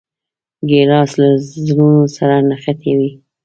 ګیلاس 0.69 1.11
له 1.21 1.29
زړونو 1.67 2.01
سره 2.17 2.35
نښتي 2.49 2.91
وي. 2.97 3.11